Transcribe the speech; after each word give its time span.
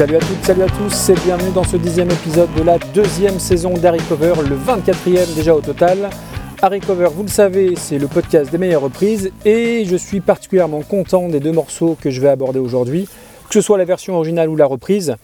Salut 0.00 0.16
à 0.16 0.20
toutes, 0.20 0.44
salut 0.44 0.62
à 0.62 0.66
tous 0.66 1.10
et 1.10 1.14
bienvenue 1.26 1.52
dans 1.52 1.62
ce 1.62 1.76
dixième 1.76 2.10
épisode 2.10 2.48
de 2.54 2.62
la 2.62 2.78
deuxième 2.78 3.38
saison 3.38 3.74
d'Harry 3.74 4.00
Cover, 4.08 4.32
le 4.48 4.56
24e 4.56 5.34
déjà 5.34 5.54
au 5.54 5.60
total. 5.60 6.08
Harry 6.62 6.80
Cover, 6.80 7.08
vous 7.14 7.24
le 7.24 7.28
savez, 7.28 7.74
c'est 7.76 7.98
le 7.98 8.06
podcast 8.06 8.50
des 8.50 8.56
meilleures 8.56 8.80
reprises 8.80 9.30
et 9.44 9.84
je 9.84 9.96
suis 9.96 10.22
particulièrement 10.22 10.80
content 10.80 11.28
des 11.28 11.38
deux 11.38 11.52
morceaux 11.52 11.98
que 12.00 12.08
je 12.08 12.22
vais 12.22 12.30
aborder 12.30 12.58
aujourd'hui, 12.58 13.10
que 13.48 13.52
ce 13.52 13.60
soit 13.60 13.76
la 13.76 13.84
version 13.84 14.14
originale 14.14 14.48
ou 14.48 14.56
la 14.56 14.64
reprise. 14.64 15.16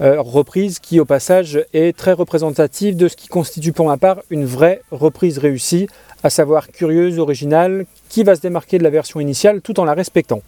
Euh, 0.00 0.20
reprise 0.20 0.80
qui 0.80 0.98
au 0.98 1.04
passage 1.04 1.64
est 1.72 1.96
très 1.96 2.12
représentative 2.12 2.96
de 2.96 3.06
ce 3.06 3.14
qui 3.14 3.28
constitue 3.28 3.70
pour 3.70 3.86
ma 3.86 3.98
part 3.98 4.20
une 4.30 4.46
vraie 4.46 4.82
reprise 4.90 5.38
réussie, 5.38 5.86
à 6.24 6.30
savoir 6.30 6.72
curieuse, 6.72 7.20
originale, 7.20 7.86
qui 8.08 8.24
va 8.24 8.34
se 8.34 8.40
démarquer 8.40 8.78
de 8.78 8.82
la 8.82 8.90
version 8.90 9.20
initiale 9.20 9.60
tout 9.60 9.78
en 9.78 9.84
la 9.84 9.94
respectant. 9.94 10.40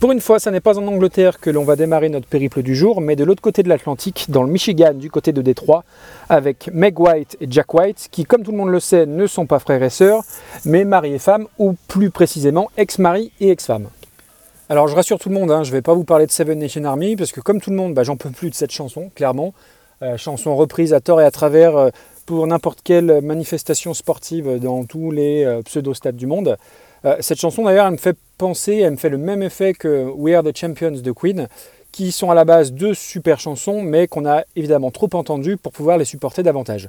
Pour 0.00 0.12
une 0.12 0.20
fois, 0.22 0.40
ce 0.40 0.48
n'est 0.48 0.60
pas 0.60 0.78
en 0.78 0.86
Angleterre 0.86 1.40
que 1.40 1.50
l'on 1.50 1.62
va 1.62 1.76
démarrer 1.76 2.08
notre 2.08 2.26
périple 2.26 2.62
du 2.62 2.74
jour, 2.74 3.02
mais 3.02 3.16
de 3.16 3.24
l'autre 3.24 3.42
côté 3.42 3.62
de 3.62 3.68
l'Atlantique, 3.68 4.30
dans 4.30 4.42
le 4.42 4.50
Michigan, 4.50 4.94
du 4.94 5.10
côté 5.10 5.30
de 5.32 5.42
Détroit, 5.42 5.84
avec 6.30 6.70
Meg 6.72 6.98
White 6.98 7.36
et 7.42 7.46
Jack 7.50 7.74
White, 7.74 8.08
qui, 8.10 8.24
comme 8.24 8.42
tout 8.42 8.50
le 8.50 8.56
monde 8.56 8.70
le 8.70 8.80
sait, 8.80 9.04
ne 9.04 9.26
sont 9.26 9.44
pas 9.44 9.58
frères 9.58 9.82
et 9.82 9.90
sœurs, 9.90 10.22
mais 10.64 10.86
mari 10.86 11.12
et 11.12 11.18
femme, 11.18 11.46
ou 11.58 11.74
plus 11.86 12.08
précisément 12.08 12.70
ex-mari 12.78 13.30
et 13.40 13.50
ex-femme. 13.50 13.88
Alors 14.70 14.88
je 14.88 14.96
rassure 14.96 15.18
tout 15.18 15.28
le 15.28 15.34
monde, 15.34 15.50
hein, 15.50 15.64
je 15.64 15.70
ne 15.70 15.76
vais 15.76 15.82
pas 15.82 15.92
vous 15.92 16.04
parler 16.04 16.24
de 16.24 16.30
Seven 16.30 16.58
Nation 16.58 16.84
Army, 16.84 17.14
parce 17.14 17.30
que 17.30 17.42
comme 17.42 17.60
tout 17.60 17.68
le 17.68 17.76
monde, 17.76 17.92
bah, 17.92 18.02
j'en 18.02 18.16
peux 18.16 18.30
plus 18.30 18.48
de 18.48 18.54
cette 18.54 18.72
chanson, 18.72 19.10
clairement. 19.14 19.52
Euh, 20.00 20.16
chanson 20.16 20.56
reprise 20.56 20.94
à 20.94 21.00
tort 21.00 21.20
et 21.20 21.24
à 21.26 21.30
travers 21.30 21.76
euh, 21.76 21.90
pour 22.24 22.46
n'importe 22.46 22.80
quelle 22.82 23.20
manifestation 23.20 23.92
sportive 23.92 24.60
dans 24.60 24.84
tous 24.84 25.10
les 25.10 25.44
euh, 25.44 25.60
pseudo-stades 25.60 26.16
du 26.16 26.26
monde. 26.26 26.56
Cette 27.20 27.40
chanson 27.40 27.64
d'ailleurs, 27.64 27.86
elle 27.86 27.92
me 27.92 27.96
fait 27.96 28.16
penser, 28.40 28.78
elle 28.78 28.92
me 28.92 28.96
fait 28.96 29.10
le 29.10 29.18
même 29.18 29.42
effet 29.42 29.74
que 29.74 30.10
We 30.16 30.34
Are 30.34 30.42
the 30.42 30.56
Champions 30.56 30.92
de 30.92 31.12
Queen, 31.12 31.46
qui 31.92 32.10
sont 32.10 32.30
à 32.30 32.34
la 32.34 32.46
base 32.46 32.72
deux 32.72 32.94
super 32.94 33.38
chansons, 33.38 33.82
mais 33.82 34.08
qu'on 34.08 34.24
a 34.24 34.44
évidemment 34.56 34.90
trop 34.90 35.10
entendues 35.12 35.58
pour 35.58 35.72
pouvoir 35.72 35.98
les 35.98 36.06
supporter 36.06 36.42
davantage. 36.42 36.88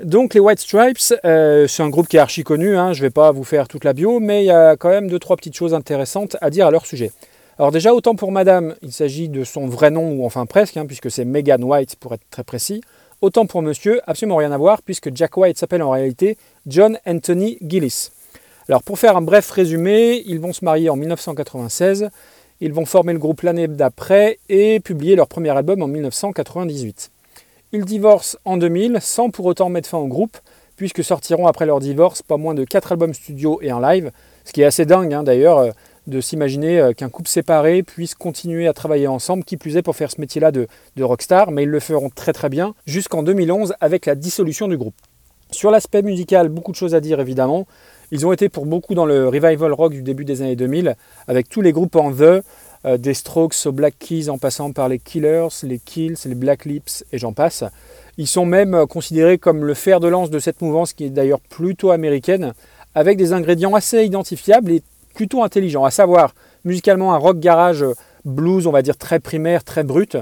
Donc 0.00 0.32
les 0.34 0.38
White 0.38 0.60
Stripes, 0.60 1.12
euh, 1.24 1.66
c'est 1.66 1.82
un 1.82 1.88
groupe 1.88 2.06
qui 2.06 2.18
est 2.18 2.20
archi 2.20 2.44
connu, 2.44 2.76
hein, 2.76 2.92
je 2.92 3.00
ne 3.00 3.06
vais 3.06 3.10
pas 3.10 3.32
vous 3.32 3.42
faire 3.42 3.66
toute 3.66 3.82
la 3.82 3.94
bio, 3.94 4.20
mais 4.20 4.44
il 4.44 4.46
y 4.46 4.52
a 4.52 4.76
quand 4.76 4.88
même 4.88 5.08
deux 5.08 5.18
trois 5.18 5.34
petites 5.34 5.56
choses 5.56 5.74
intéressantes 5.74 6.36
à 6.40 6.50
dire 6.50 6.68
à 6.68 6.70
leur 6.70 6.86
sujet. 6.86 7.10
Alors 7.58 7.72
déjà, 7.72 7.92
autant 7.92 8.14
pour 8.14 8.30
Madame, 8.30 8.76
il 8.82 8.92
s'agit 8.92 9.28
de 9.28 9.42
son 9.42 9.66
vrai 9.66 9.90
nom, 9.90 10.12
ou 10.12 10.24
enfin 10.24 10.46
presque, 10.46 10.76
hein, 10.76 10.86
puisque 10.86 11.10
c'est 11.10 11.24
Megan 11.24 11.64
White 11.64 11.96
pour 11.96 12.14
être 12.14 12.30
très 12.30 12.44
précis, 12.44 12.80
autant 13.22 13.46
pour 13.46 13.60
Monsieur, 13.60 14.00
absolument 14.06 14.36
rien 14.36 14.52
à 14.52 14.56
voir, 14.58 14.82
puisque 14.82 15.12
Jack 15.12 15.36
White 15.36 15.58
s'appelle 15.58 15.82
en 15.82 15.90
réalité 15.90 16.38
John 16.68 16.96
Anthony 17.06 17.58
Gillis. 17.60 18.10
Alors 18.68 18.82
pour 18.82 18.98
faire 18.98 19.16
un 19.16 19.22
bref 19.22 19.48
résumé, 19.52 20.24
ils 20.26 20.40
vont 20.40 20.52
se 20.52 20.64
marier 20.64 20.90
en 20.90 20.96
1996, 20.96 22.08
ils 22.60 22.72
vont 22.72 22.84
former 22.84 23.12
le 23.12 23.20
groupe 23.20 23.42
l'année 23.42 23.68
d'après 23.68 24.40
et 24.48 24.80
publier 24.80 25.14
leur 25.14 25.28
premier 25.28 25.50
album 25.50 25.82
en 25.82 25.86
1998. 25.86 27.12
Ils 27.72 27.84
divorcent 27.84 28.36
en 28.44 28.56
2000 28.56 28.98
sans 29.00 29.30
pour 29.30 29.44
autant 29.44 29.68
mettre 29.68 29.88
fin 29.88 29.98
au 29.98 30.08
groupe, 30.08 30.36
puisque 30.76 31.04
sortiront 31.04 31.46
après 31.46 31.64
leur 31.64 31.78
divorce 31.78 32.22
pas 32.22 32.38
moins 32.38 32.54
de 32.54 32.64
4 32.64 32.90
albums 32.90 33.14
studio 33.14 33.60
et 33.62 33.70
un 33.70 33.80
live, 33.80 34.10
ce 34.44 34.52
qui 34.52 34.62
est 34.62 34.64
assez 34.64 34.84
dingue 34.84 35.14
hein, 35.14 35.22
d'ailleurs 35.22 35.58
euh, 35.58 35.70
de 36.08 36.20
s'imaginer 36.20 36.80
euh, 36.80 36.92
qu'un 36.92 37.08
couple 37.08 37.28
séparé 37.28 37.84
puisse 37.84 38.16
continuer 38.16 38.66
à 38.66 38.72
travailler 38.72 39.06
ensemble, 39.06 39.44
qui 39.44 39.56
plus 39.56 39.76
est 39.76 39.82
pour 39.82 39.94
faire 39.94 40.10
ce 40.10 40.20
métier-là 40.20 40.50
de, 40.50 40.66
de 40.96 41.04
rockstar, 41.04 41.52
mais 41.52 41.62
ils 41.62 41.68
le 41.68 41.80
feront 41.80 42.10
très 42.10 42.32
très 42.32 42.48
bien 42.48 42.74
jusqu'en 42.84 43.22
2011 43.22 43.74
avec 43.80 44.06
la 44.06 44.16
dissolution 44.16 44.66
du 44.66 44.76
groupe. 44.76 44.96
Sur 45.52 45.70
l'aspect 45.70 46.02
musical, 46.02 46.48
beaucoup 46.48 46.72
de 46.72 46.76
choses 46.76 46.96
à 46.96 47.00
dire 47.00 47.20
évidemment. 47.20 47.66
Ils 48.12 48.26
ont 48.26 48.32
été 48.32 48.48
pour 48.48 48.66
beaucoup 48.66 48.94
dans 48.94 49.06
le 49.06 49.28
revival 49.28 49.72
rock 49.72 49.92
du 49.92 50.02
début 50.02 50.24
des 50.24 50.42
années 50.42 50.56
2000, 50.56 50.96
avec 51.26 51.48
tous 51.48 51.60
les 51.60 51.72
groupes 51.72 51.96
en 51.96 52.12
The, 52.12 52.42
euh, 52.84 52.96
des 52.98 53.14
Strokes 53.14 53.66
aux 53.66 53.72
Black 53.72 53.98
Keys 53.98 54.28
en 54.28 54.38
passant 54.38 54.70
par 54.72 54.88
les 54.88 54.98
Killers, 54.98 55.48
les 55.64 55.78
Kills, 55.78 56.16
les 56.24 56.34
Black 56.34 56.64
Lips 56.64 57.04
et 57.12 57.18
j'en 57.18 57.32
passe. 57.32 57.64
Ils 58.16 58.28
sont 58.28 58.46
même 58.46 58.74
euh, 58.74 58.86
considérés 58.86 59.38
comme 59.38 59.64
le 59.64 59.74
fer 59.74 59.98
de 59.98 60.08
lance 60.08 60.30
de 60.30 60.38
cette 60.38 60.60
mouvance 60.60 60.92
qui 60.92 61.04
est 61.04 61.10
d'ailleurs 61.10 61.40
plutôt 61.40 61.90
américaine, 61.90 62.54
avec 62.94 63.18
des 63.18 63.32
ingrédients 63.32 63.74
assez 63.74 64.04
identifiables 64.04 64.70
et 64.70 64.82
plutôt 65.14 65.42
intelligents, 65.42 65.84
à 65.84 65.90
savoir 65.90 66.34
musicalement 66.64 67.12
un 67.12 67.18
rock 67.18 67.40
garage 67.40 67.84
blues, 68.24 68.66
on 68.66 68.72
va 68.72 68.82
dire 68.82 68.96
très 68.96 69.18
primaire, 69.18 69.64
très 69.64 69.82
brut, 69.82 70.16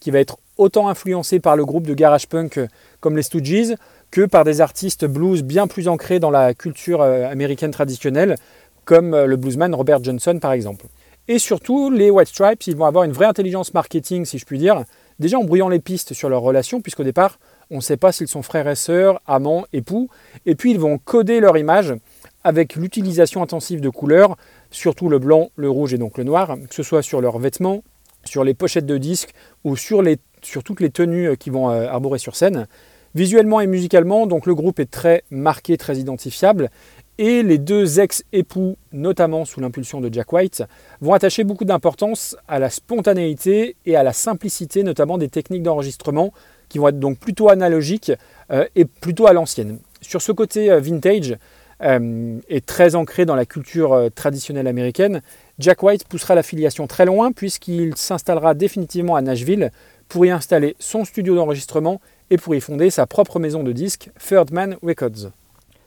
qui 0.00 0.10
va 0.10 0.18
être 0.18 0.38
autant 0.58 0.88
influencé 0.88 1.40
par 1.40 1.56
le 1.56 1.64
groupe 1.64 1.86
de 1.86 1.94
garage 1.94 2.26
punk 2.26 2.58
euh, 2.58 2.66
comme 3.00 3.16
les 3.16 3.22
Stooges, 3.22 3.74
que 4.10 4.26
par 4.26 4.44
des 4.44 4.60
artistes 4.60 5.04
blues 5.04 5.42
bien 5.42 5.66
plus 5.66 5.88
ancrés 5.88 6.20
dans 6.20 6.30
la 6.30 6.54
culture 6.54 7.00
euh, 7.02 7.28
américaine 7.28 7.70
traditionnelle, 7.70 8.36
comme 8.84 9.14
euh, 9.14 9.26
le 9.26 9.36
bluesman 9.36 9.74
Robert 9.74 10.02
Johnson 10.02 10.38
par 10.40 10.52
exemple. 10.52 10.86
Et 11.28 11.38
surtout, 11.38 11.90
les 11.90 12.10
White 12.10 12.28
Stripes, 12.28 12.66
ils 12.66 12.76
vont 12.76 12.86
avoir 12.86 13.04
une 13.04 13.12
vraie 13.12 13.26
intelligence 13.26 13.72
marketing, 13.72 14.24
si 14.24 14.38
je 14.38 14.44
puis 14.44 14.58
dire, 14.58 14.82
déjà 15.20 15.38
en 15.38 15.44
brouillant 15.44 15.68
les 15.68 15.78
pistes 15.78 16.12
sur 16.12 16.28
leur 16.28 16.40
relation, 16.40 16.80
puisqu'au 16.80 17.04
départ, 17.04 17.38
on 17.70 17.76
ne 17.76 17.80
sait 17.80 17.96
pas 17.96 18.10
s'ils 18.10 18.26
sont 18.26 18.42
frères 18.42 18.66
et 18.66 18.74
sœurs, 18.74 19.20
amants, 19.26 19.64
époux, 19.72 20.08
et 20.44 20.56
puis 20.56 20.72
ils 20.72 20.80
vont 20.80 20.98
coder 20.98 21.38
leur 21.38 21.56
image 21.56 21.94
avec 22.42 22.74
l'utilisation 22.74 23.42
intensive 23.42 23.80
de 23.80 23.90
couleurs, 23.90 24.36
surtout 24.72 25.08
le 25.08 25.20
blanc, 25.20 25.50
le 25.54 25.70
rouge 25.70 25.94
et 25.94 25.98
donc 25.98 26.18
le 26.18 26.24
noir, 26.24 26.56
que 26.68 26.74
ce 26.74 26.82
soit 26.82 27.02
sur 27.02 27.20
leurs 27.20 27.38
vêtements, 27.38 27.84
sur 28.24 28.42
les 28.42 28.54
pochettes 28.54 28.86
de 28.86 28.98
disques 28.98 29.30
ou 29.62 29.76
sur, 29.76 30.02
sur 30.42 30.64
toutes 30.64 30.80
les 30.80 30.90
tenues 30.90 31.28
euh, 31.28 31.34
qu'ils 31.36 31.52
vont 31.52 31.68
arborer 31.68 32.18
sur 32.18 32.34
scène. 32.34 32.66
Visuellement 33.14 33.60
et 33.60 33.66
musicalement, 33.66 34.28
donc 34.28 34.46
le 34.46 34.54
groupe 34.54 34.78
est 34.78 34.90
très 34.90 35.24
marqué, 35.30 35.76
très 35.76 35.96
identifiable. 35.96 36.70
Et 37.18 37.42
les 37.42 37.58
deux 37.58 38.00
ex-époux, 38.00 38.76
notamment 38.92 39.44
sous 39.44 39.60
l'impulsion 39.60 40.00
de 40.00 40.12
Jack 40.12 40.32
White, 40.32 40.62
vont 41.00 41.12
attacher 41.12 41.44
beaucoup 41.44 41.64
d'importance 41.64 42.36
à 42.46 42.58
la 42.58 42.70
spontanéité 42.70 43.76
et 43.84 43.96
à 43.96 44.02
la 44.04 44.12
simplicité, 44.12 44.84
notamment 44.84 45.18
des 45.18 45.28
techniques 45.28 45.62
d'enregistrement, 45.64 46.32
qui 46.68 46.78
vont 46.78 46.88
être 46.88 47.00
donc 47.00 47.18
plutôt 47.18 47.50
analogiques 47.50 48.12
euh, 48.52 48.64
et 48.76 48.84
plutôt 48.84 49.26
à 49.26 49.32
l'ancienne. 49.32 49.80
Sur 50.00 50.22
ce 50.22 50.32
côté 50.32 50.70
euh, 50.70 50.80
vintage 50.80 51.36
euh, 51.82 52.38
et 52.48 52.60
très 52.60 52.94
ancré 52.94 53.26
dans 53.26 53.34
la 53.34 53.44
culture 53.44 54.08
traditionnelle 54.14 54.68
américaine, 54.68 55.20
Jack 55.58 55.82
White 55.82 56.06
poussera 56.08 56.34
l'affiliation 56.34 56.86
très 56.86 57.04
loin 57.04 57.32
puisqu'il 57.32 57.96
s'installera 57.96 58.54
définitivement 58.54 59.16
à 59.16 59.20
Nashville 59.20 59.72
pour 60.08 60.24
y 60.24 60.30
installer 60.30 60.74
son 60.78 61.04
studio 61.04 61.34
d'enregistrement 61.34 62.00
et 62.30 62.36
pour 62.36 62.54
y 62.54 62.60
fonder 62.60 62.90
sa 62.90 63.06
propre 63.06 63.38
maison 63.38 63.62
de 63.62 63.72
disques, 63.72 64.10
Third 64.26 64.52
Man 64.52 64.76
Records. 64.82 65.30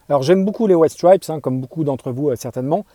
Alors 0.09 0.22
j'aime 0.22 0.44
beaucoup 0.44 0.68
les 0.68 0.76
White 0.76 0.92
Stripes, 0.92 1.30
hein, 1.30 1.40
comme 1.40 1.62
beaucoup 1.62 1.84
d'entre 1.84 2.12
vous 2.12 2.30
euh, 2.30 2.36
certainement. 2.36 2.86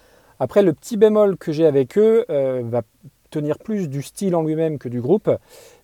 Après, 0.41 0.63
le 0.63 0.73
petit 0.73 0.97
bémol 0.97 1.37
que 1.37 1.51
j'ai 1.51 1.67
avec 1.67 1.99
eux 1.99 2.25
euh, 2.31 2.63
va 2.65 2.83
tenir 3.31 3.59
plus 3.59 3.89
du 3.89 4.03
style 4.03 4.37
en 4.37 4.43
lui-même 4.43 4.79
que 4.79 4.89
du 4.89 5.01
groupe, 5.01 5.31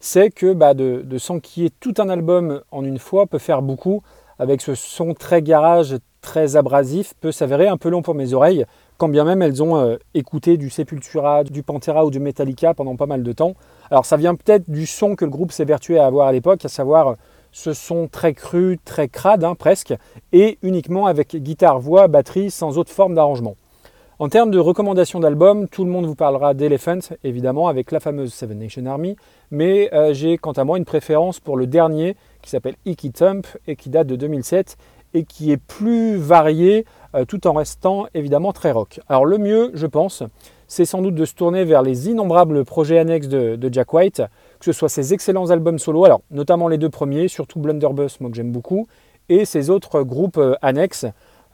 c'est 0.01 0.31
que 0.31 0.53
bah, 0.53 0.75
de, 0.75 1.19
s'enquiller 1.19 1.71
tout 1.81 1.95
un 1.99 2.09
album 2.09 2.63
en 2.71 2.85
une 2.85 2.99
fois 2.99 3.27
peut 3.27 3.39
faire 3.39 3.63
beaucoup, 3.63 4.03
avec 4.39 4.61
ce 4.61 4.75
son 4.75 5.15
très 5.15 5.43
garage, 5.43 5.97
très 6.21 6.57
abrasif, 6.57 7.15
peut 7.21 7.33
s'avérer 7.33 7.69
un 7.69 7.77
peu 7.77 7.91
long 7.91 8.01
pour 8.01 8.15
mes 8.15 8.33
oreilles, 8.33 8.65
quand 8.97 9.09
bien 9.09 9.25
même 9.25 9.43
elles 9.43 9.63
ont 9.63 9.77
euh, 9.77 9.97
écouté 10.15 10.57
du 10.57 10.71
Sepultura, 10.71 11.45
du 11.45 11.63
Pantera 11.63 12.07
ou 12.07 12.11
du 12.11 12.21
Metallica 12.21 12.75
pendant 12.75 12.97
pas 12.97 13.07
mal 13.07 13.23
de 13.23 13.33
temps. 13.33 13.55
Alors 13.91 14.07
ça 14.07 14.17
vient 14.17 14.35
peut-être 14.35 14.71
du 14.71 14.87
son 14.87 15.17
que 15.17 15.25
le 15.25 15.31
groupe 15.31 15.53
s'évertuait 15.53 15.99
à 15.99 16.07
avoir 16.07 16.29
à 16.29 16.33
l'époque, 16.33 16.65
à 16.65 16.69
savoir 16.69 17.17
ce 17.55 17.73
son 17.73 18.09
très 18.09 18.35
cru, 18.35 18.79
très 18.85 19.09
crade 19.09 19.45
hein, 19.45 19.55
presque, 19.55 19.95
et 20.33 20.59
uniquement 20.63 21.07
avec 21.07 21.37
guitare, 21.37 21.79
voix, 21.79 22.09
batterie, 22.09 22.51
sans 22.51 22.79
autre 22.79 22.91
forme 22.91 23.15
d'arrangement. 23.15 23.55
En 24.19 24.29
termes 24.29 24.51
de 24.51 24.59
recommandations 24.59 25.21
d'albums, 25.21 25.69
tout 25.69 25.85
le 25.85 25.91
monde 25.91 26.05
vous 26.05 26.17
parlera 26.17 26.53
d'Elephant, 26.53 26.99
évidemment, 27.23 27.69
avec 27.69 27.93
la 27.93 28.01
fameuse 28.01 28.35
Seven 28.35 28.59
Nation 28.59 28.85
Army, 28.87 29.17
mais 29.53 29.89
euh, 29.95 30.13
j'ai 30.15 30.37
quant 30.37 30.53
à 30.53 30.65
moi 30.65 30.79
une 30.79 30.85
préférence 30.85 31.39
pour 31.39 31.57
le 31.57 31.69
dernier, 31.69 32.17
qui 32.43 32.51
s'appelle 32.51 32.75
Icky 32.87 33.13
Thump, 33.13 33.47
et 33.69 33.77
qui 33.77 33.89
date 33.89 34.09
de 34.09 34.17
2007, 34.17 34.77
et 35.15 35.25
qui 35.25 35.53
est 35.53 35.57
plus 35.57 36.17
varié, 36.17 36.85
euh, 37.15 37.25
tout 37.25 37.47
en 37.47 37.53
restant 37.53 38.07
évidemment 38.15 38.53
très 38.53 38.73
rock. 38.73 39.01
Alors 39.09 39.25
le 39.25 39.39
mieux, 39.39 39.71
je 39.75 39.87
pense, 39.87 40.25
c'est 40.67 40.85
sans 40.85 41.03
doute 41.03 41.15
de 41.15 41.25
se 41.25 41.35
tourner 41.35 41.65
vers 41.65 41.83
les 41.83 42.09
innombrables 42.09 42.65
projets 42.65 42.99
annexes 42.99 43.29
de, 43.29 43.69
Jack 43.71 43.93
White, 43.93 44.23
que 44.65 44.73
ce 44.73 44.79
soit 44.79 44.89
ses 44.89 45.13
excellents 45.13 45.51
albums 45.51 45.79
solo, 45.79 46.07
alors 46.07 46.23
notamment 46.31 46.69
les 46.69 46.79
deux 46.79 46.89
premiers, 46.89 47.29
surtout 47.29 47.59
Blunderbuss, 47.61 48.19
moi 48.21 48.31
que 48.31 48.37
j'aime 48.37 48.51
beaucoup, 48.51 48.87
et 49.29 49.45
ses 49.45 49.69
autres 49.69 50.03
groupes 50.03 50.39
euh, 50.39 50.55
annexes, 50.63 51.05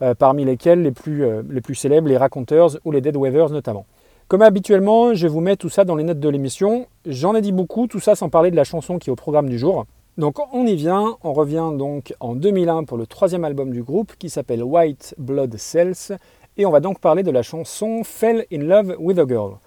euh, 0.01 0.15
parmi 0.15 0.45
lesquels 0.45 0.81
les 0.81 0.91
plus, 0.91 1.25
euh, 1.25 1.41
les 1.49 1.59
plus 1.59 1.75
célèbres, 1.75 2.07
les 2.07 2.15
Raconteurs 2.15 2.77
ou 2.85 2.91
les 2.91 3.01
Dead 3.01 3.17
Weavers 3.17 3.49
notamment. 3.49 3.85
Comme 4.29 4.41
habituellement, 4.41 5.13
je 5.13 5.27
vous 5.27 5.41
mets 5.41 5.57
tout 5.57 5.67
ça 5.67 5.83
dans 5.83 5.95
les 5.95 6.05
notes 6.05 6.21
de 6.21 6.29
l'émission. 6.29 6.87
J'en 7.05 7.35
ai 7.35 7.41
dit 7.41 7.51
beaucoup, 7.51 7.87
tout 7.87 7.99
ça 7.99 8.15
sans 8.15 8.29
parler 8.29 8.49
de 8.49 8.55
la 8.55 8.63
chanson 8.63 8.97
qui 8.97 9.09
est 9.09 9.11
au 9.11 9.17
programme 9.17 9.49
du 9.49 9.59
jour. 9.59 9.85
Donc 10.17 10.37
on 10.53 10.65
y 10.65 10.75
vient, 10.75 11.17
on 11.21 11.33
revient 11.33 11.71
donc 11.77 12.13
en 12.21 12.35
2001 12.35 12.85
pour 12.85 12.97
le 12.97 13.07
troisième 13.07 13.43
album 13.43 13.71
du 13.71 13.83
groupe 13.83 14.13
qui 14.17 14.29
s'appelle 14.29 14.63
White 14.63 15.15
Blood 15.17 15.57
Cells 15.57 16.17
et 16.55 16.65
on 16.65 16.71
va 16.71 16.79
donc 16.79 16.99
parler 17.01 17.23
de 17.23 17.31
la 17.31 17.43
chanson 17.43 18.05
Fell 18.05 18.45
in 18.53 18.59
Love 18.59 18.95
with 18.99 19.19
a 19.19 19.27
Girl. 19.27 19.57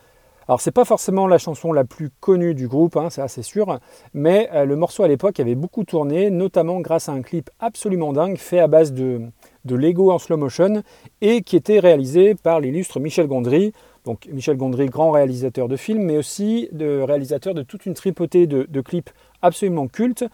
Alors 0.49 0.61
c'est 0.61 0.73
pas 0.73 0.85
forcément 0.85 1.27
la 1.27 1.39
chanson 1.39 1.73
la 1.73 1.85
plus 1.85 2.11
connue 2.21 2.55
du 2.55 2.69
groupe, 2.69 2.97
hein, 2.97 3.09
c'est 3.11 3.43
sûr, 3.43 3.79
mais 4.13 4.51
euh, 4.53 4.65
le 4.67 4.77
morceau 4.77 5.03
à 5.03 5.09
l'époque 5.09 5.41
avait 5.41 5.55
beaucoup 5.55 5.85
tourné, 5.85 6.31
notamment 6.31 6.81
grâce 6.81 7.09
à 7.09 7.13
un 7.13 7.23
clip 7.23 7.49
absolument 7.61 8.13
dingue 8.13 8.37
fait 8.37 8.59
à 8.59 8.67
base 8.67 8.93
de, 8.93 9.23
de 9.65 9.75
Lego 9.75 10.11
en 10.11 10.19
slow 10.19 10.37
motion 10.37 10.83
et 11.21 11.43
qui 11.43 11.57
était 11.57 11.79
réalisé 11.79 12.35
par 12.35 12.61
l'illustre 12.61 13.01
Michel 13.01 13.27
Gondry. 13.27 13.73
Donc 14.05 14.29
Michel 14.31 14.59
Gondry, 14.59 14.87
grand 14.87 15.11
réalisateur 15.11 15.67
de 15.67 15.77
films, 15.77 16.03
mais 16.03 16.19
aussi 16.19 16.69
de 16.73 17.01
réalisateur 17.01 17.55
de 17.55 17.63
toute 17.63 17.87
une 17.87 17.95
tripotée 17.95 18.47
de, 18.47 18.81
clips 18.83 19.11
absolument 19.41 19.89
cultes. 19.89 20.25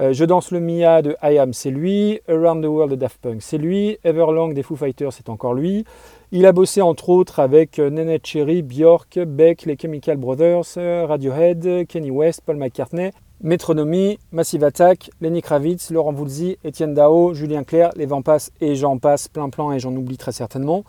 Euh, 0.00 0.12
Je 0.12 0.24
danse 0.24 0.50
le 0.50 0.60
Mia 0.60 1.02
de 1.02 1.16
I 1.22 1.38
Am, 1.38 1.52
c'est 1.52 1.70
lui. 1.70 2.20
Around 2.28 2.62
the 2.64 2.68
World 2.68 2.90
de 2.90 2.96
Daft 2.96 3.20
Punk, 3.20 3.42
c'est 3.42 3.58
lui. 3.58 3.98
Everlong 4.04 4.52
des 4.52 4.62
Foo 4.62 4.76
Fighters, 4.76 5.12
c'est 5.12 5.28
encore 5.28 5.54
lui. 5.54 5.84
Il 6.32 6.44
a 6.46 6.52
bossé 6.52 6.82
entre 6.82 7.08
autres 7.08 7.40
avec 7.40 7.78
euh, 7.78 7.90
Nene 7.90 8.18
Cherry, 8.22 8.62
Björk, 8.62 9.18
Beck, 9.26 9.64
les 9.64 9.76
Chemical 9.80 10.16
Brothers, 10.16 10.76
Radiohead, 10.76 11.86
Kenny 11.86 12.10
West, 12.10 12.42
Paul 12.44 12.56
McCartney. 12.56 13.10
Métronomie, 13.42 14.18
Massive 14.32 14.64
Attack, 14.64 15.10
Lenny 15.20 15.42
Kravitz, 15.42 15.90
Laurent 15.90 16.12
Voulzy, 16.12 16.56
Étienne 16.64 16.94
Dao, 16.94 17.34
Julien 17.34 17.64
Clerc, 17.64 17.90
les 17.94 18.06
vents 18.06 18.22
et 18.62 18.74
j'en 18.76 18.96
passe 18.96 19.28
plein 19.28 19.50
plein 19.50 19.72
et 19.72 19.78
j'en 19.78 19.94
oublie 19.94 20.16
très 20.16 20.32
certainement. 20.32 20.84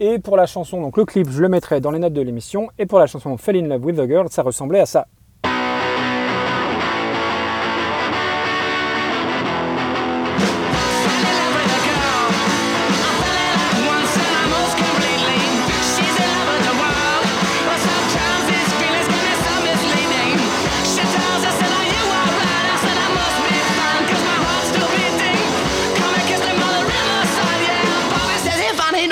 Et 0.00 0.18
pour 0.18 0.36
la 0.36 0.46
chanson, 0.46 0.80
donc 0.80 0.96
le 0.96 1.04
clip, 1.04 1.30
je 1.30 1.40
le 1.40 1.48
mettrai 1.48 1.80
dans 1.80 1.92
les 1.92 2.00
notes 2.00 2.12
de 2.12 2.20
l'émission. 2.20 2.68
Et 2.78 2.86
pour 2.86 2.98
la 2.98 3.06
chanson 3.06 3.36
Fell 3.36 3.56
in 3.56 3.68
Love 3.68 3.84
with 3.84 3.96
the 3.96 4.06
Girl, 4.06 4.26
ça 4.30 4.42
ressemblait 4.42 4.80
à 4.80 4.86
ça. 4.86 5.06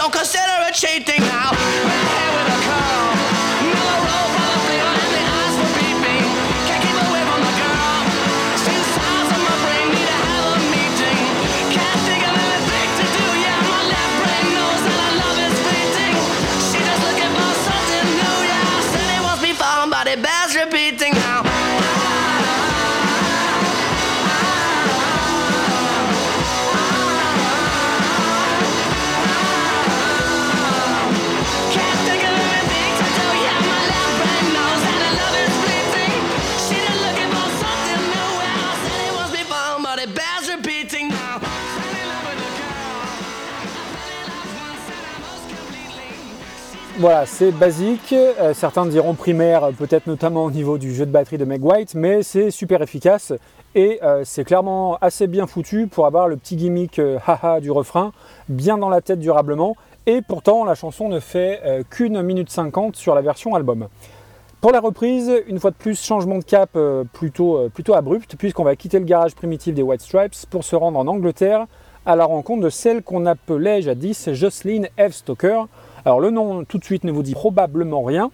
Don't 0.00 0.10
consider 0.10 0.66
it 0.66 0.72
cheating 0.72 1.20
now. 1.20 2.29
C'est 47.26 47.50
basique. 47.50 48.12
Euh, 48.12 48.54
certains 48.54 48.86
diront 48.86 49.14
primaire, 49.14 49.70
peut-être 49.76 50.06
notamment 50.06 50.44
au 50.44 50.50
niveau 50.50 50.78
du 50.78 50.94
jeu 50.94 51.06
de 51.06 51.10
batterie 51.10 51.38
de 51.38 51.44
Meg 51.44 51.64
White, 51.64 51.94
mais 51.94 52.22
c'est 52.22 52.50
super 52.50 52.80
efficace 52.82 53.32
et 53.74 53.98
euh, 54.02 54.22
c'est 54.24 54.44
clairement 54.44 54.96
assez 55.00 55.26
bien 55.26 55.46
foutu 55.46 55.86
pour 55.86 56.06
avoir 56.06 56.28
le 56.28 56.36
petit 56.36 56.56
gimmick 56.56 56.98
euh, 56.98 57.18
haha 57.26 57.60
du 57.60 57.70
refrain 57.70 58.12
bien 58.48 58.78
dans 58.78 58.88
la 58.88 59.00
tête 59.00 59.18
durablement. 59.18 59.76
Et 60.06 60.22
pourtant, 60.22 60.64
la 60.64 60.74
chanson 60.74 61.08
ne 61.08 61.20
fait 61.20 61.60
qu'une 61.90 62.22
minute 62.22 62.50
cinquante 62.50 62.96
sur 62.96 63.14
la 63.14 63.20
version 63.20 63.54
album. 63.54 63.88
Pour 64.60 64.72
la 64.72 64.80
reprise, 64.80 65.30
une 65.46 65.60
fois 65.60 65.70
de 65.70 65.76
plus, 65.76 66.02
changement 66.02 66.38
de 66.38 66.44
cap 66.44 66.76
plutôt, 67.12 67.68
plutôt 67.68 67.94
abrupt, 67.94 68.34
puisqu'on 68.36 68.64
va 68.64 68.76
quitter 68.76 68.98
le 68.98 69.04
garage 69.04 69.34
primitif 69.34 69.74
des 69.74 69.82
White 69.82 70.00
Stripes 70.00 70.46
pour 70.48 70.64
se 70.64 70.74
rendre 70.74 70.98
en 70.98 71.06
Angleterre 71.06 71.66
à 72.06 72.16
la 72.16 72.24
rencontre 72.24 72.62
de 72.62 72.70
celle 72.70 73.02
qu'on 73.02 73.26
appelait 73.26 73.82
jadis 73.82 74.32
Jocelyn 74.32 74.84
F. 74.98 75.12
Stoker. 75.12 75.66
Alors 76.04 76.20
le 76.20 76.30
nom 76.30 76.64
tout 76.64 76.78
de 76.78 76.84
suite 76.84 77.04
ne 77.04 77.12
vous 77.12 77.22
dit 77.22 77.34
probablement 77.34 78.02
rien, 78.02 78.30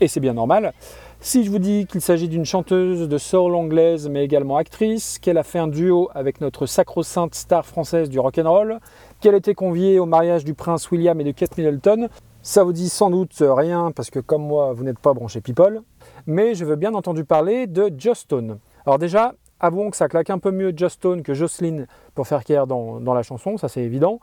et 0.00 0.08
c'est 0.08 0.20
bien 0.20 0.34
normal. 0.34 0.72
Si 1.20 1.44
je 1.44 1.50
vous 1.50 1.60
dis 1.60 1.86
qu'il 1.86 2.00
s'agit 2.00 2.28
d'une 2.28 2.44
chanteuse 2.44 3.08
de 3.08 3.18
soul 3.18 3.54
anglaise 3.54 4.08
mais 4.08 4.24
également 4.24 4.56
actrice, 4.56 5.18
qu'elle 5.18 5.38
a 5.38 5.44
fait 5.44 5.60
un 5.60 5.68
duo 5.68 6.10
avec 6.14 6.40
notre 6.40 6.66
sacro-sainte 6.66 7.34
star 7.34 7.64
française 7.64 8.10
du 8.10 8.18
rock'n'roll, 8.18 8.80
qu'elle 9.20 9.36
était 9.36 9.54
conviée 9.54 9.98
au 10.00 10.06
mariage 10.06 10.44
du 10.44 10.54
prince 10.54 10.90
William 10.90 11.18
et 11.20 11.24
de 11.24 11.30
Kate 11.30 11.56
Middleton, 11.56 12.08
ça 12.42 12.64
vous 12.64 12.72
dit 12.72 12.88
sans 12.88 13.10
doute 13.10 13.36
rien 13.40 13.92
parce 13.94 14.10
que 14.10 14.18
comme 14.18 14.42
moi 14.42 14.72
vous 14.72 14.82
n'êtes 14.82 14.98
pas 14.98 15.14
branché 15.14 15.40
people, 15.40 15.82
mais 16.26 16.54
je 16.54 16.64
veux 16.64 16.76
bien 16.76 16.94
entendu 16.94 17.24
parler 17.24 17.68
de 17.68 17.90
Just 17.96 18.22
Stone. 18.22 18.58
Alors 18.84 18.98
déjà, 18.98 19.34
avouons 19.60 19.90
que 19.90 19.96
ça 19.96 20.08
claque 20.08 20.30
un 20.30 20.38
peu 20.38 20.50
mieux 20.50 20.74
Just 20.76 20.96
Stone 20.96 21.22
que 21.22 21.32
Jocelyn 21.32 21.86
pour 22.14 22.26
faire 22.26 22.42
dans, 22.66 23.00
dans 23.00 23.14
la 23.14 23.22
chanson, 23.22 23.56
ça 23.56 23.68
c'est 23.68 23.82
évident. 23.82 24.18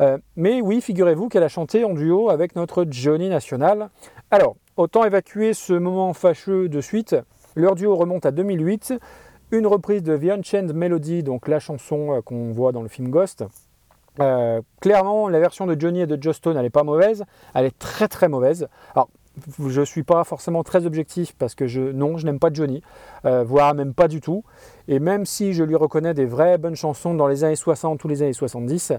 Euh, 0.00 0.18
mais 0.36 0.60
oui, 0.60 0.80
figurez-vous 0.80 1.28
qu'elle 1.28 1.42
a 1.42 1.48
chanté 1.48 1.84
en 1.84 1.94
duo 1.94 2.30
avec 2.30 2.56
notre 2.56 2.86
Johnny 2.88 3.28
National. 3.28 3.90
Alors, 4.30 4.56
autant 4.76 5.04
évacuer 5.04 5.54
ce 5.54 5.72
moment 5.72 6.12
fâcheux 6.12 6.68
de 6.68 6.80
suite. 6.80 7.16
Leur 7.56 7.74
duo 7.74 7.94
remonte 7.94 8.26
à 8.26 8.30
2008. 8.30 8.94
Une 9.50 9.66
reprise 9.66 10.02
de 10.02 10.16
The 10.16 10.38
Unchained 10.38 10.74
Melody, 10.74 11.22
donc 11.22 11.48
la 11.48 11.60
chanson 11.60 12.14
euh, 12.14 12.20
qu'on 12.22 12.50
voit 12.52 12.72
dans 12.72 12.82
le 12.82 12.88
film 12.88 13.10
Ghost. 13.10 13.44
Euh, 14.20 14.60
clairement, 14.80 15.28
la 15.28 15.38
version 15.38 15.66
de 15.66 15.78
Johnny 15.78 16.00
et 16.00 16.06
de 16.06 16.20
Just 16.20 16.38
Stone, 16.38 16.56
elle 16.56 16.62
n'est 16.62 16.70
pas 16.70 16.82
mauvaise. 16.82 17.24
Elle 17.54 17.66
est 17.66 17.78
très 17.78 18.08
très 18.08 18.28
mauvaise. 18.28 18.68
Je 19.68 19.80
ne 19.80 19.84
suis 19.84 20.02
pas 20.02 20.24
forcément 20.24 20.62
très 20.62 20.86
objectif 20.86 21.34
parce 21.38 21.54
que 21.54 21.66
je, 21.66 21.80
non, 21.80 22.18
je 22.18 22.26
n'aime 22.26 22.38
pas 22.38 22.50
Johnny, 22.52 22.82
euh, 23.24 23.44
voire 23.44 23.74
même 23.74 23.94
pas 23.94 24.08
du 24.08 24.20
tout. 24.20 24.44
Et 24.86 24.98
même 24.98 25.24
si 25.24 25.54
je 25.54 25.64
lui 25.64 25.76
reconnais 25.76 26.14
des 26.14 26.26
vraies 26.26 26.58
bonnes 26.58 26.76
chansons 26.76 27.14
dans 27.14 27.26
les 27.26 27.42
années 27.42 27.56
60 27.56 28.02
ou 28.04 28.08
les 28.08 28.22
années 28.22 28.32
70, 28.32 28.92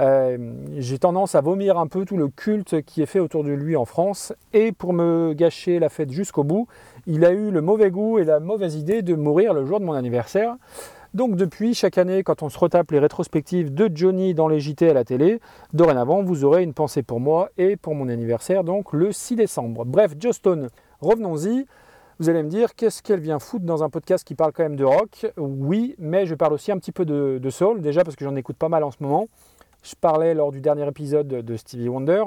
euh, 0.00 0.38
j'ai 0.76 0.98
tendance 0.98 1.34
à 1.34 1.40
vomir 1.40 1.78
un 1.78 1.86
peu 1.86 2.04
tout 2.04 2.16
le 2.16 2.28
culte 2.28 2.82
qui 2.82 3.02
est 3.02 3.06
fait 3.06 3.20
autour 3.20 3.42
de 3.44 3.52
lui 3.52 3.76
en 3.76 3.84
France. 3.84 4.32
Et 4.52 4.72
pour 4.72 4.92
me 4.92 5.32
gâcher 5.32 5.78
la 5.78 5.88
fête 5.88 6.10
jusqu'au 6.10 6.44
bout, 6.44 6.68
il 7.06 7.24
a 7.24 7.30
eu 7.30 7.50
le 7.50 7.62
mauvais 7.62 7.90
goût 7.90 8.18
et 8.18 8.24
la 8.24 8.40
mauvaise 8.40 8.76
idée 8.76 9.02
de 9.02 9.14
mourir 9.14 9.54
le 9.54 9.64
jour 9.64 9.80
de 9.80 9.84
mon 9.84 9.94
anniversaire. 9.94 10.56
Donc 11.12 11.34
depuis, 11.34 11.74
chaque 11.74 11.98
année, 11.98 12.22
quand 12.22 12.44
on 12.44 12.48
se 12.48 12.58
retape 12.58 12.92
les 12.92 13.00
rétrospectives 13.00 13.74
de 13.74 13.90
Johnny 13.92 14.32
dans 14.32 14.46
les 14.46 14.60
JT 14.60 14.90
à 14.90 14.94
la 14.94 15.04
télé, 15.04 15.40
dorénavant, 15.72 16.22
vous 16.22 16.44
aurez 16.44 16.62
une 16.62 16.72
pensée 16.72 17.02
pour 17.02 17.18
moi 17.18 17.50
et 17.58 17.76
pour 17.76 17.96
mon 17.96 18.08
anniversaire, 18.08 18.62
donc 18.62 18.92
le 18.92 19.10
6 19.10 19.34
décembre. 19.34 19.84
Bref, 19.84 20.14
Stone, 20.30 20.68
revenons-y. 21.00 21.66
Vous 22.20 22.28
allez 22.28 22.42
me 22.42 22.48
dire, 22.48 22.74
qu'est-ce 22.76 23.02
qu'elle 23.02 23.18
vient 23.18 23.40
foutre 23.40 23.64
dans 23.64 23.82
un 23.82 23.88
podcast 23.88 24.24
qui 24.24 24.34
parle 24.34 24.52
quand 24.52 24.62
même 24.62 24.76
de 24.76 24.84
rock? 24.84 25.32
Oui, 25.36 25.96
mais 25.98 26.26
je 26.26 26.34
parle 26.34 26.52
aussi 26.52 26.70
un 26.70 26.78
petit 26.78 26.92
peu 26.92 27.04
de, 27.04 27.38
de 27.42 27.50
soul, 27.50 27.80
déjà 27.80 28.04
parce 28.04 28.14
que 28.14 28.24
j'en 28.24 28.36
écoute 28.36 28.56
pas 28.56 28.68
mal 28.68 28.84
en 28.84 28.90
ce 28.90 28.98
moment. 29.00 29.26
Je 29.82 29.94
parlais 29.98 30.34
lors 30.34 30.52
du 30.52 30.60
dernier 30.60 30.86
épisode 30.86 31.26
de 31.26 31.56
Stevie 31.56 31.88
Wonder. 31.88 32.22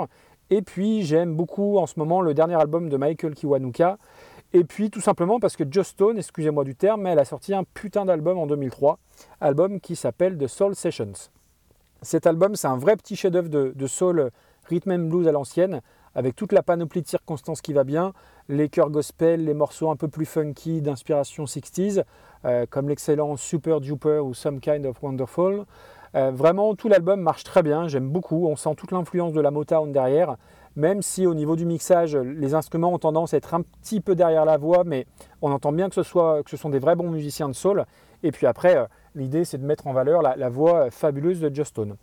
Et 0.50 0.62
puis 0.62 1.04
j'aime 1.04 1.36
beaucoup 1.36 1.78
en 1.78 1.88
ce 1.88 1.94
moment 1.98 2.22
le 2.22 2.34
dernier 2.34 2.56
album 2.56 2.90
de 2.90 2.98
Michael 2.98 3.34
Kiwanuka, 3.34 3.98
et 4.54 4.64
puis 4.64 4.92
tout 4.92 5.02
simplement 5.02 5.40
parce 5.40 5.56
que 5.56 5.64
Just 5.70 5.92
Stone, 5.92 6.18
excusez-moi 6.18 6.64
du 6.64 6.76
terme, 6.76 7.08
elle 7.08 7.20
a 7.20 7.26
sorti 7.26 7.54
un 7.54 7.64
putain 7.64 8.06
d'album 8.06 8.38
en 8.38 8.46
2003, 8.46 9.00
album 9.42 9.80
qui 9.80 9.96
s'appelle 9.96 10.38
The 10.38 10.48
Soul 10.48 10.76
Sessions. 10.76 11.30
Cet 12.04 12.28
album, 12.28 12.56
c'est 12.56 12.68
un 12.68 12.78
vrai 12.78 12.96
petit 12.96 13.16
chef-d'œuvre 13.16 13.50
de, 13.50 13.88
soul 13.88 14.30
rhythm 14.70 14.92
and 14.92 15.10
blues 15.10 15.28
à 15.28 15.32
l'ancienne, 15.32 15.82
avec 16.16 16.36
toute 16.36 16.52
la 16.52 16.62
panoplie 16.62 17.02
de 17.02 17.08
circonstances 17.08 17.62
qui 17.62 17.74
va 17.74 17.84
bien, 17.84 18.14
les 18.48 18.70
chœurs 18.70 18.92
gospel, 18.92 19.46
les 19.46 19.54
morceaux 19.56 19.90
un 19.90 19.96
peu 19.96 20.08
plus 20.08 20.26
funky 20.26 20.82
d'inspiration 20.82 21.46
60s, 21.46 22.04
euh, 22.46 22.66
comme 22.70 22.90
l'excellent 22.90 23.36
Super 23.38 23.82
Duper 23.82 24.20
ou 24.20 24.34
Some 24.34 24.60
Kind 24.60 24.86
of 24.86 25.02
Wonderful. 25.02 25.66
Euh, 26.16 26.30
vraiment, 26.32 26.76
tout 26.76 26.90
l'album 26.90 27.22
marche 27.22 27.44
très 27.44 27.64
bien, 27.64 27.88
j'aime 27.88 28.10
beaucoup, 28.10 28.48
on 28.48 28.56
sent 28.56 28.76
toute 28.76 28.92
l'influence 28.92 29.34
de 29.34 29.42
la 29.42 29.50
Motown 29.50 29.92
derrière, 29.92 30.36
même 30.76 31.02
si 31.02 31.28
au 31.28 31.34
niveau 31.34 31.56
du 31.56 31.66
mixage, 31.66 32.16
les 32.16 32.54
instruments 32.54 32.94
ont 32.94 33.00
tendance 33.00 33.34
à 33.34 33.38
être 33.38 33.54
un 33.54 33.62
petit 33.62 34.02
peu 34.02 34.16
derrière 34.16 34.46
la 34.46 34.58
voix, 34.58 34.84
mais 34.86 35.06
on 35.42 35.52
entend 35.52 35.72
bien 35.72 35.90
que 35.90 35.96
ce, 35.96 36.04
sont 36.04 36.70
des 36.70 36.80
vrais 36.80 36.96
bons 36.96 37.10
musiciens 37.10 37.48
de 37.48 37.54
soul. 37.54 37.86
Et 38.24 38.32
puis 38.32 38.48
après, 38.48 38.78
euh, 38.78 38.86
l'idée 39.16 39.46
c'est 39.46 39.58
de 39.58 39.66
mettre 39.66 39.88
en 39.88 39.94
valeur 39.94 40.22
la, 40.22 40.50
voix 40.50 40.90
fabuleuse 40.90 41.40
de 41.40 41.54
Just 41.54 41.72
Stone. 41.72 41.96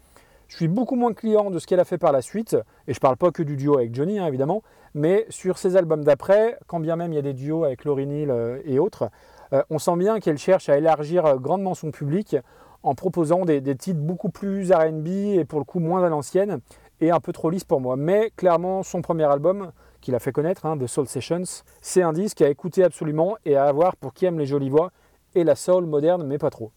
Je 0.49 0.57
suis 0.57 0.69
beaucoup 0.69 0.97
moins 0.97 1.13
client 1.13 1.51
de 1.51 1.59
ce 1.59 1.67
qu'elle 1.67 1.81
a 1.81 1.85
fait 1.85 1.99
par 1.99 2.13
la 2.13 2.23
suite, 2.23 2.55
et 2.89 2.93
je 2.93 2.99
ne 2.99 3.01
parle 3.01 3.17
pas 3.17 3.31
que 3.31 3.43
du 3.43 3.57
duo 3.57 3.77
avec 3.77 3.95
Johnny, 3.95 4.19
hein, 4.19 4.27
évidemment, 4.27 4.63
mais 4.95 5.27
sur 5.29 5.59
ses 5.59 5.77
albums 5.77 6.03
d'après, 6.03 6.59
quand 6.67 6.81
bien 6.81 6.97
même 6.97 7.13
il 7.13 7.17
y 7.17 7.21
a 7.21 7.23
des 7.23 7.35
duos 7.35 7.65
avec 7.65 7.85
Laurie 7.85 8.07
Neal 8.07 8.31
euh, 8.31 8.61
et 8.65 8.79
autres, 8.79 9.11
euh, 9.53 9.63
on 9.71 9.79
sent 9.79 9.97
bien 9.97 10.21
qu'elle 10.21 10.39
cherche 10.39 10.69
à 10.69 10.77
élargir 10.77 11.39
grandement 11.39 11.75
son 11.75 11.91
public 11.91 12.37
en 12.83 12.95
proposant 12.95 13.45
des 13.45 13.77
titres 13.77 14.01
beaucoup 14.01 14.31
plus 14.31 14.73
RB 14.73 15.07
et 15.07 15.45
pour 15.45 15.59
le 15.59 15.67
coup 15.67 15.81
moins 15.81 16.03
à 16.03 16.09
l'ancienne, 16.09 16.61
et 17.01 17.11
un 17.11 17.21
peu 17.21 17.33
trop 17.33 17.51
lisse 17.51 17.65
pour 17.65 17.81
moi. 17.81 17.97
Mais 17.97 18.31
clairement, 18.37 18.83
son 18.83 19.03
premier 19.03 19.25
album, 19.25 19.73
qu'il 20.01 20.15
a 20.15 20.19
fait 20.19 20.33
connaître, 20.33 20.67
hein, 20.67 20.79
The 20.79 20.87
Soul 20.87 21.07
Sessions, 21.07 21.63
c'est 21.81 22.03
un 22.03 22.13
disque 22.13 22.43
à 22.43 22.49
écouter 22.49 22.85
absolument 22.85 23.37
et 23.45 23.57
à 23.57 23.65
avoir 23.65 23.97
pour 23.97 24.15
qui 24.15 24.27
aime 24.27 24.39
les 24.39 24.47
jolies 24.47 24.71
voix 24.71 24.93
et 25.35 25.45
la 25.45 25.55
soul 25.55 25.87
moderne, 25.87 26.25
mais 26.27 26.39
pas 26.39 26.51
trop. 26.51 26.73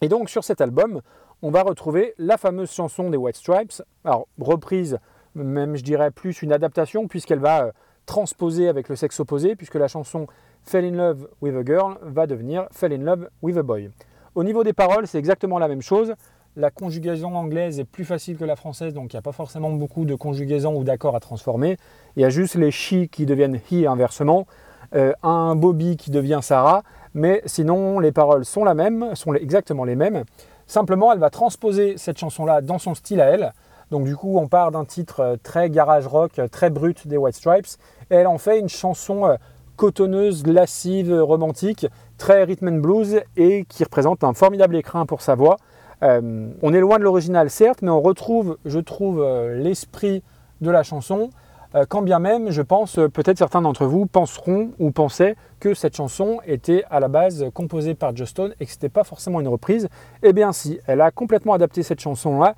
Et 0.00 0.08
donc 0.08 0.28
sur 0.28 0.44
cet 0.44 0.60
album, 0.60 1.00
on 1.42 1.50
va 1.50 1.62
retrouver 1.62 2.14
la 2.18 2.36
fameuse 2.36 2.70
chanson 2.70 3.10
des 3.10 3.16
White 3.16 3.36
Stripes, 3.36 3.82
alors 4.04 4.26
reprise 4.38 4.98
même 5.44 5.76
je 5.76 5.82
dirais 5.82 6.10
plus 6.10 6.42
une 6.42 6.52
adaptation, 6.52 7.08
puisqu'elle 7.08 7.38
va 7.38 7.72
transposer 8.06 8.68
avec 8.68 8.88
le 8.88 8.96
sexe 8.96 9.20
opposé, 9.20 9.56
puisque 9.56 9.74
la 9.74 9.88
chanson 9.88 10.26
Fell 10.62 10.84
in 10.84 10.96
Love 10.96 11.28
with 11.40 11.54
a 11.56 11.64
Girl 11.64 11.98
va 12.02 12.26
devenir 12.26 12.66
Fell 12.72 12.92
in 12.92 13.04
Love 13.04 13.28
with 13.42 13.56
a 13.56 13.62
Boy. 13.62 13.90
Au 14.34 14.44
niveau 14.44 14.64
des 14.64 14.72
paroles, 14.72 15.06
c'est 15.06 15.18
exactement 15.18 15.58
la 15.58 15.68
même 15.68 15.82
chose. 15.82 16.14
La 16.58 16.70
conjugaison 16.70 17.34
anglaise 17.36 17.78
est 17.80 17.84
plus 17.84 18.06
facile 18.06 18.38
que 18.38 18.44
la 18.46 18.56
française, 18.56 18.94
donc 18.94 19.12
il 19.12 19.16
n'y 19.16 19.18
a 19.18 19.22
pas 19.22 19.32
forcément 19.32 19.68
beaucoup 19.72 20.06
de 20.06 20.14
conjugaisons 20.14 20.74
ou 20.74 20.84
d'accords 20.84 21.14
à 21.14 21.20
transformer. 21.20 21.76
Il 22.16 22.22
y 22.22 22.24
a 22.24 22.30
juste 22.30 22.54
les 22.54 22.70
she 22.70 23.10
qui 23.12 23.26
deviennent 23.26 23.60
he 23.70 23.84
inversement, 23.86 24.46
euh, 24.94 25.12
un 25.22 25.54
Bobby 25.54 25.98
qui 25.98 26.10
devient 26.10 26.38
Sarah, 26.40 26.82
mais 27.12 27.42
sinon 27.44 27.98
les 27.98 28.10
paroles 28.10 28.46
sont 28.46 28.64
la 28.64 28.72
même, 28.72 29.14
sont 29.14 29.34
exactement 29.34 29.84
les 29.84 29.96
mêmes. 29.96 30.24
Simplement, 30.66 31.12
elle 31.12 31.18
va 31.18 31.28
transposer 31.28 31.98
cette 31.98 32.16
chanson-là 32.16 32.62
dans 32.62 32.78
son 32.78 32.94
style 32.94 33.20
à 33.20 33.26
elle. 33.26 33.52
Donc 33.90 34.04
du 34.04 34.16
coup, 34.16 34.38
on 34.38 34.48
part 34.48 34.70
d'un 34.70 34.86
titre 34.86 35.20
euh, 35.20 35.36
très 35.42 35.68
garage 35.68 36.06
rock, 36.06 36.38
euh, 36.38 36.48
très 36.48 36.70
brut 36.70 37.06
des 37.06 37.18
White 37.18 37.34
Stripes, 37.34 37.76
et 38.10 38.14
elle 38.14 38.26
en 38.26 38.38
fait 38.38 38.60
une 38.60 38.70
chanson 38.70 39.36
cotonneuse, 39.76 40.46
lascive, 40.46 41.12
romantique, 41.12 41.86
très 42.16 42.44
rhythm 42.44 42.68
and 42.68 42.78
blues 42.78 43.20
et 43.36 43.66
qui 43.68 43.84
représente 43.84 44.24
un 44.24 44.32
formidable 44.32 44.74
écrin 44.76 45.04
pour 45.04 45.20
sa 45.20 45.34
voix. 45.34 45.58
Euh, 46.02 46.48
on 46.62 46.74
est 46.74 46.80
loin 46.80 46.98
de 46.98 47.04
l'original 47.04 47.50
certes, 47.50 47.82
mais 47.82 47.90
on 47.90 48.00
retrouve, 48.00 48.58
je 48.64 48.78
trouve, 48.78 49.22
euh, 49.22 49.56
l'esprit 49.56 50.22
de 50.60 50.70
la 50.70 50.82
chanson. 50.82 51.30
Euh, 51.74 51.84
quand 51.88 52.02
bien 52.02 52.18
même, 52.18 52.50
je 52.50 52.62
pense, 52.62 52.94
peut-être 53.12 53.38
certains 53.38 53.60
d'entre 53.60 53.86
vous 53.86 54.06
penseront 54.06 54.70
ou 54.78 54.92
pensaient 54.92 55.36
que 55.58 55.74
cette 55.74 55.96
chanson 55.96 56.38
était 56.46 56.84
à 56.90 57.00
la 57.00 57.08
base 57.08 57.46
composée 57.52 57.94
par 57.94 58.12
Stone 58.24 58.54
et 58.60 58.66
que 58.66 58.70
ce 58.70 58.76
n'était 58.76 58.88
pas 58.88 59.04
forcément 59.04 59.40
une 59.40 59.48
reprise. 59.48 59.88
Eh 60.22 60.32
bien 60.32 60.52
si, 60.52 60.78
elle 60.86 61.00
a 61.00 61.10
complètement 61.10 61.54
adapté 61.54 61.82
cette 61.82 62.00
chanson-là. 62.00 62.54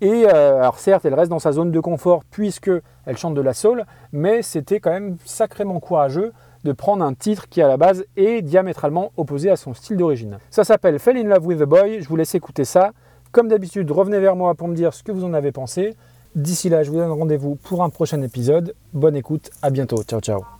Et 0.00 0.26
alors 0.26 0.78
certes, 0.78 1.04
elle 1.04 1.14
reste 1.14 1.30
dans 1.30 1.38
sa 1.38 1.52
zone 1.52 1.70
de 1.70 1.80
confort 1.80 2.24
puisque 2.30 2.70
elle 3.06 3.16
chante 3.16 3.34
de 3.34 3.40
la 3.40 3.54
soul, 3.54 3.84
mais 4.12 4.42
c'était 4.42 4.80
quand 4.80 4.90
même 4.90 5.16
sacrément 5.24 5.78
courageux 5.78 6.32
de 6.64 6.72
prendre 6.72 7.04
un 7.04 7.14
titre 7.14 7.48
qui 7.48 7.62
à 7.62 7.68
la 7.68 7.76
base 7.76 8.04
est 8.16 8.42
diamétralement 8.42 9.12
opposé 9.16 9.50
à 9.50 9.56
son 9.56 9.74
style 9.74 9.96
d'origine. 9.96 10.38
Ça 10.50 10.64
s'appelle 10.64 10.98
Fell 10.98 11.16
in 11.16 11.24
Love 11.24 11.46
with 11.46 11.60
a 11.60 11.66
Boy, 11.66 12.00
je 12.00 12.08
vous 12.08 12.16
laisse 12.16 12.34
écouter 12.34 12.64
ça. 12.64 12.92
Comme 13.32 13.48
d'habitude, 13.48 13.90
revenez 13.90 14.20
vers 14.20 14.36
moi 14.36 14.54
pour 14.54 14.68
me 14.68 14.74
dire 14.74 14.94
ce 14.94 15.02
que 15.02 15.12
vous 15.12 15.24
en 15.24 15.34
avez 15.34 15.52
pensé. 15.52 15.94
D'ici 16.34 16.68
là, 16.68 16.82
je 16.82 16.90
vous 16.90 16.96
donne 16.96 17.10
rendez-vous 17.10 17.56
pour 17.56 17.82
un 17.82 17.90
prochain 17.90 18.22
épisode. 18.22 18.74
Bonne 18.92 19.16
écoute, 19.16 19.50
à 19.62 19.70
bientôt. 19.70 20.02
Ciao 20.02 20.20
ciao. 20.20 20.57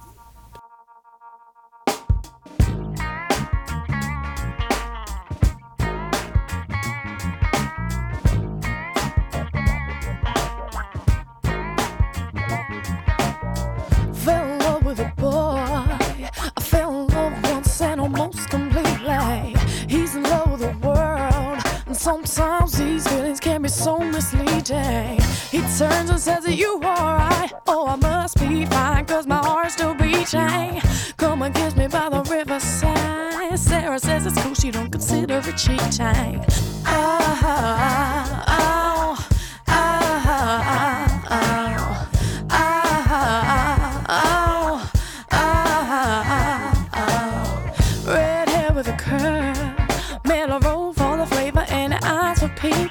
Sometimes 22.09 22.79
these 22.79 23.07
feelings 23.07 23.39
can 23.39 23.61
be 23.61 23.69
so 23.69 23.99
misleading. 23.99 25.21
He 25.51 25.61
turns 25.77 26.09
and 26.09 26.19
says, 26.19 26.47
Are 26.47 26.51
you 26.51 26.77
alright? 26.77 27.53
Oh, 27.67 27.87
I 27.87 27.97
must 27.97 28.39
be 28.39 28.65
fine, 28.65 29.05
cause 29.05 29.27
my 29.27 29.37
heart's 29.37 29.75
still 29.75 29.93
beating. 29.93 30.81
Come 31.19 31.43
and 31.43 31.55
kiss 31.55 31.77
me 31.77 31.87
by 31.87 32.09
the 32.09 32.23
riverside. 32.23 33.59
Sarah 33.59 33.99
says 33.99 34.25
it's 34.25 34.43
cool, 34.43 34.55
she 34.55 34.71
don't 34.71 34.91
consider 34.91 35.37
it 35.37 35.57
cheating. 35.59 36.43
Ah, 36.87 37.41
ah, 37.43 38.45
ah, 38.47 38.58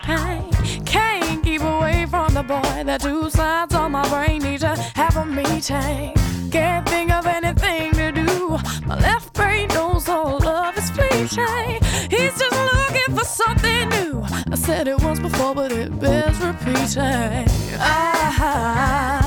pain. 0.07 0.49
Can't 0.85 1.43
keep 1.43 1.61
away 1.61 2.05
from 2.09 2.33
the 2.33 2.43
boy. 2.43 2.83
The 2.89 2.97
two 2.97 3.29
sides 3.29 3.75
of 3.75 3.91
my 3.91 4.07
brain 4.09 4.41
need 4.41 4.61
to 4.61 4.73
have 4.95 5.15
a 5.17 5.25
meeting. 5.25 6.13
Can't 6.49 6.87
think 6.87 7.11
of 7.11 7.25
anything 7.27 7.91
to 7.99 8.11
do. 8.11 8.57
My 8.85 8.95
left 9.07 9.33
brain 9.33 9.67
knows 9.75 10.07
all 10.07 10.39
love 10.39 10.77
is 10.77 10.89
fleeting. 10.95 11.79
He's 12.13 12.35
just 12.41 12.57
looking 12.71 13.11
for 13.17 13.25
something 13.25 13.89
new. 13.89 14.23
I 14.53 14.55
said 14.55 14.87
it 14.87 14.99
once 15.01 15.19
before, 15.19 15.53
but 15.53 15.71
it 15.73 15.99
bears 15.99 16.39
repeating. 16.39 17.45
Ah, 17.79 19.26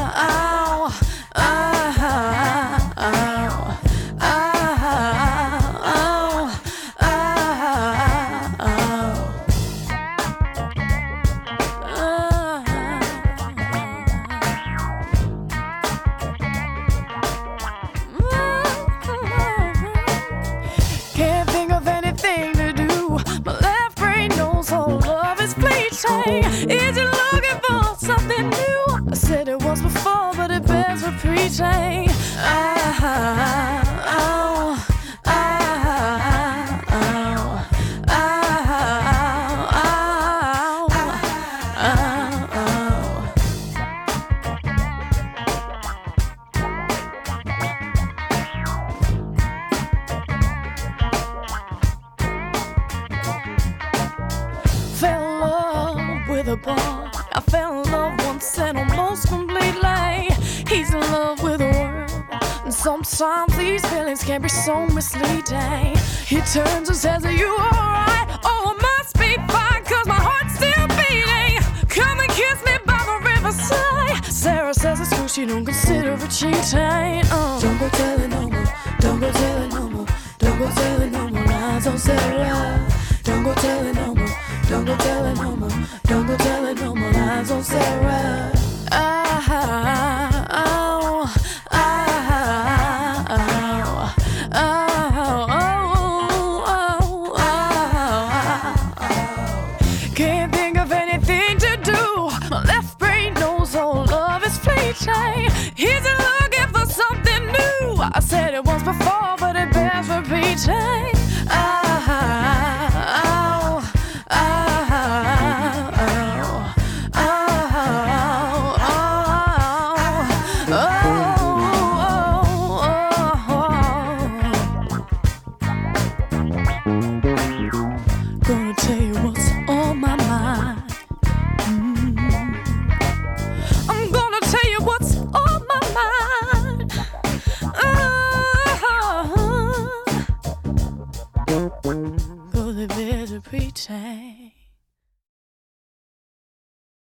sometimes 62.83 63.55
these 63.59 63.85
feelings 63.91 64.25
can 64.25 64.41
be 64.41 64.49
so 64.49 64.87
misleading. 64.87 65.97
He 66.25 66.41
turns 66.41 66.89
and 66.89 66.97
says, 66.97 67.25
Are 67.27 67.33
you 67.33 67.49
alright? 67.49 68.29
Oh, 68.43 68.73
I 68.73 68.83
must 68.89 69.19
be 69.19 69.35
fine, 69.53 69.85
cause 69.85 70.07
my 70.07 70.21
heart's 70.29 70.55
still 70.55 70.87
beating. 70.97 71.61
Come 71.89 72.21
and 72.21 72.31
kiss 72.31 72.59
me 72.65 72.79
by 72.87 73.01
the 73.05 73.19
riverside. 73.29 74.25
Sarah 74.25 74.73
says 74.73 75.01
it's 75.01 75.13
cool, 75.13 75.29
she 75.29 75.45
don't 75.45 75.65
consider 75.65 76.13
it 76.13 76.31
cheating. 76.31 77.31
Uh. 77.31 77.61
Don't 77.61 77.79
go 77.79 77.89
telling 77.91 78.31
no 78.31 78.49
more, 78.49 78.75
don't 78.99 79.21
go 79.21 79.31
telling 79.31 79.69
no 79.69 79.91
more, 79.91 80.07
don't 80.39 80.59
go 80.59 80.71
telling 80.71 81.13
no 81.13 81.29
more 81.29 81.45
lies 81.45 81.87
on 81.87 81.99
Sarah. 81.99 82.89
Don't 83.25 83.45
go 83.45 83.55
telling 83.55 83.95
no 83.95 84.15
more. 84.15 84.29
Don't 84.69 84.85
go 84.87 84.97
telling 84.97 85.35
no 85.37 85.57
more. 85.57 85.71
Don't 86.05 86.27
go 86.27 86.37
telling 86.37 86.77
no 86.77 86.95
more 86.95 87.13
lies 87.13 87.51
on 87.51 87.63
Sarah. 87.63 88.60